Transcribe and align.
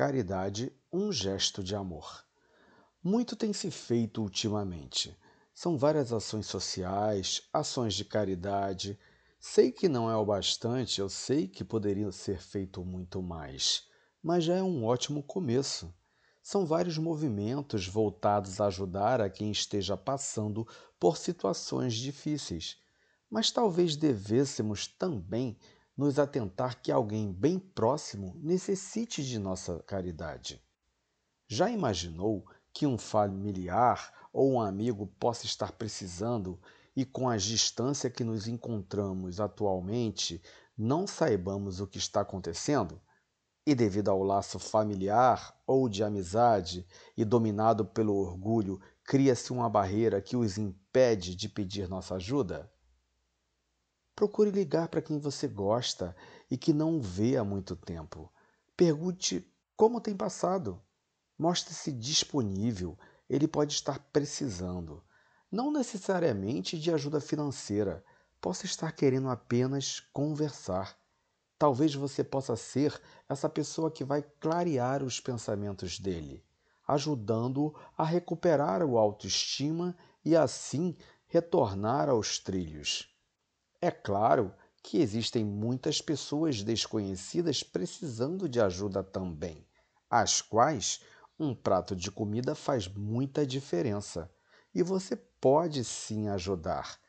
caridade 0.00 0.72
um 0.90 1.12
gesto 1.12 1.62
de 1.62 1.76
amor. 1.76 2.24
Muito 3.04 3.36
tem 3.36 3.52
se 3.52 3.70
feito 3.70 4.22
ultimamente. 4.22 5.14
São 5.52 5.76
várias 5.76 6.10
ações 6.10 6.46
sociais, 6.46 7.42
ações 7.52 7.92
de 7.92 8.06
caridade. 8.06 8.98
Sei 9.38 9.70
que 9.70 9.90
não 9.90 10.10
é 10.10 10.16
o 10.16 10.24
bastante, 10.24 11.02
eu 11.02 11.10
sei 11.10 11.46
que 11.46 11.62
poderia 11.62 12.10
ser 12.12 12.40
feito 12.40 12.82
muito 12.82 13.20
mais, 13.20 13.86
mas 14.22 14.44
já 14.44 14.54
é 14.54 14.62
um 14.62 14.86
ótimo 14.86 15.22
começo. 15.22 15.94
São 16.42 16.64
vários 16.64 16.96
movimentos 16.96 17.86
voltados 17.86 18.58
a 18.58 18.68
ajudar 18.68 19.20
a 19.20 19.28
quem 19.28 19.50
esteja 19.50 19.98
passando 19.98 20.66
por 20.98 21.18
situações 21.18 21.92
difíceis. 21.92 22.78
Mas 23.28 23.50
talvez 23.50 23.96
devêssemos 23.96 24.86
também 24.86 25.58
nos 26.00 26.18
atentar 26.18 26.80
que 26.80 26.90
alguém 26.90 27.30
bem 27.30 27.58
próximo 27.58 28.34
necessite 28.36 29.22
de 29.22 29.38
nossa 29.38 29.80
caridade. 29.80 30.58
Já 31.46 31.68
imaginou 31.68 32.46
que 32.72 32.86
um 32.86 32.96
familiar 32.96 34.10
ou 34.32 34.50
um 34.52 34.62
amigo 34.62 35.06
possa 35.06 35.44
estar 35.44 35.72
precisando 35.72 36.58
e 36.96 37.04
com 37.04 37.28
a 37.28 37.36
distância 37.36 38.08
que 38.08 38.24
nos 38.24 38.48
encontramos 38.48 39.40
atualmente 39.40 40.40
não 40.74 41.06
saibamos 41.06 41.80
o 41.80 41.86
que 41.86 41.98
está 41.98 42.22
acontecendo? 42.22 42.98
E 43.66 43.74
devido 43.74 44.08
ao 44.08 44.22
laço 44.22 44.58
familiar 44.58 45.54
ou 45.66 45.86
de 45.86 46.02
amizade 46.02 46.86
e 47.14 47.26
dominado 47.26 47.84
pelo 47.84 48.14
orgulho, 48.14 48.80
cria-se 49.04 49.52
uma 49.52 49.68
barreira 49.68 50.22
que 50.22 50.34
os 50.34 50.56
impede 50.56 51.36
de 51.36 51.46
pedir 51.46 51.90
nossa 51.90 52.14
ajuda? 52.14 52.72
Procure 54.20 54.50
ligar 54.50 54.88
para 54.88 55.00
quem 55.00 55.18
você 55.18 55.48
gosta 55.48 56.14
e 56.50 56.58
que 56.58 56.74
não 56.74 57.00
vê 57.00 57.38
há 57.38 57.42
muito 57.42 57.74
tempo. 57.74 58.30
Pergunte 58.76 59.50
como 59.74 59.98
tem 59.98 60.14
passado. 60.14 60.78
Mostre-se 61.38 61.90
disponível, 61.90 62.98
ele 63.30 63.48
pode 63.48 63.72
estar 63.72 63.98
precisando. 64.12 65.02
Não 65.50 65.72
necessariamente 65.72 66.78
de 66.78 66.92
ajuda 66.92 67.18
financeira, 67.18 68.04
possa 68.42 68.66
estar 68.66 68.92
querendo 68.92 69.30
apenas 69.30 70.00
conversar. 70.12 70.98
Talvez 71.58 71.94
você 71.94 72.22
possa 72.22 72.56
ser 72.56 73.00
essa 73.26 73.48
pessoa 73.48 73.90
que 73.90 74.04
vai 74.04 74.20
clarear 74.38 75.02
os 75.02 75.18
pensamentos 75.18 75.98
dele, 75.98 76.44
ajudando-o 76.86 77.74
a 77.96 78.04
recuperar 78.04 78.82
o 78.82 78.98
autoestima 78.98 79.96
e 80.22 80.36
assim 80.36 80.94
retornar 81.26 82.10
aos 82.10 82.38
trilhos. 82.38 83.09
É 83.82 83.90
claro 83.90 84.54
que 84.82 84.98
existem 84.98 85.42
muitas 85.42 86.02
pessoas 86.02 86.62
desconhecidas 86.62 87.62
precisando 87.62 88.46
de 88.46 88.60
ajuda 88.60 89.02
também, 89.02 89.66
às 90.10 90.42
quais 90.42 91.00
um 91.38 91.54
prato 91.54 91.96
de 91.96 92.10
comida 92.10 92.54
faz 92.54 92.86
muita 92.86 93.46
diferença 93.46 94.30
e 94.74 94.82
você 94.82 95.16
pode 95.16 95.82
sim 95.82 96.28
ajudar. 96.28 97.00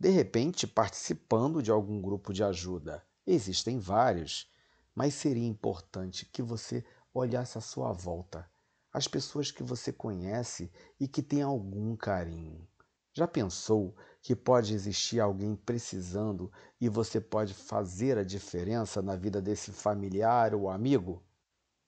De 0.00 0.08
repente, 0.08 0.66
participando 0.66 1.62
de 1.62 1.70
algum 1.70 2.02
grupo 2.02 2.32
de 2.32 2.42
ajuda. 2.42 3.06
Existem 3.24 3.78
vários, 3.78 4.50
mas 4.92 5.14
seria 5.14 5.46
importante 5.46 6.26
que 6.26 6.42
você 6.42 6.84
olhasse 7.14 7.56
à 7.56 7.60
sua 7.60 7.92
volta, 7.92 8.50
as 8.92 9.06
pessoas 9.06 9.52
que 9.52 9.62
você 9.62 9.92
conhece 9.92 10.72
e 10.98 11.06
que 11.06 11.22
têm 11.22 11.42
algum 11.42 11.94
carinho. 11.94 12.66
Já 13.12 13.26
pensou 13.26 13.96
que 14.22 14.36
pode 14.36 14.72
existir 14.72 15.18
alguém 15.18 15.56
precisando 15.56 16.50
e 16.80 16.88
você 16.88 17.20
pode 17.20 17.54
fazer 17.54 18.16
a 18.16 18.24
diferença 18.24 19.02
na 19.02 19.16
vida 19.16 19.42
desse 19.42 19.72
familiar 19.72 20.54
ou 20.54 20.70
amigo? 20.70 21.22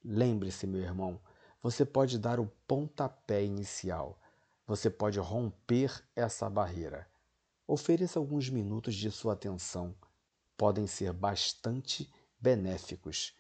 Lembre-se, 0.05 0.67
meu 0.67 0.81
irmão, 0.81 1.21
você 1.63 1.85
pode 1.85 2.19
dar 2.19 2.41
o 2.41 2.51
pontapé 2.67 3.45
inicial. 3.45 4.19
Você 4.67 4.91
pode 4.91 5.21
romper 5.21 6.03
essa 6.17 6.51
barreira. 6.51 7.07
Ofereça 7.69 8.19
alguns 8.19 8.51
minutos 8.51 8.97
de 8.97 9.11
sua 9.11 9.35
atenção. 9.35 9.95
Podem 10.57 10.89
ser 10.89 11.13
bastante 11.13 12.13
benéficos. 12.41 13.37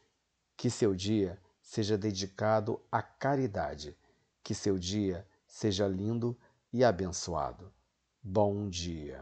Que 0.56 0.71
seu 0.71 0.95
dia 0.95 1.37
seja 1.61 1.99
dedicado 1.99 2.81
à 2.93 3.03
caridade. 3.03 3.97
Que 4.43 4.55
seu 4.55 4.79
dia 4.79 5.27
seja 5.49 5.89
lindo 5.89 6.39
e 6.73 6.85
abençoado. 6.85 7.73
Bom 8.25 8.69
dia. 8.69 9.21